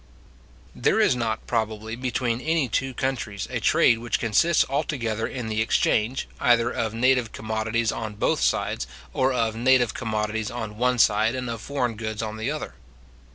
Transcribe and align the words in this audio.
There 0.73 0.99
is 0.99 1.15
not, 1.15 1.45
probably, 1.45 1.95
between 1.95 2.41
any 2.41 2.67
two 2.67 2.91
countries, 2.95 3.47
a 3.51 3.59
trade 3.59 3.99
which 3.99 4.17
consists 4.17 4.65
altogether 4.67 5.27
in 5.27 5.47
the 5.47 5.61
exchange, 5.61 6.27
either 6.39 6.71
of 6.71 6.95
native 6.95 7.31
commodities 7.33 7.91
on 7.91 8.15
both 8.15 8.41
sides, 8.41 8.87
or 9.13 9.31
of 9.31 9.55
native 9.55 9.93
commodities 9.93 10.49
on 10.49 10.75
one 10.79 10.97
side, 10.97 11.35
and 11.35 11.47
of 11.51 11.61
foreign 11.61 11.97
goods 11.97 12.23
on 12.23 12.37
the 12.37 12.49
other. 12.49 12.73